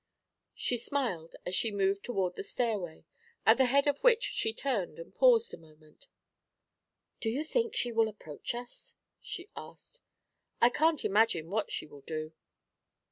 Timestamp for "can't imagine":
10.71-11.51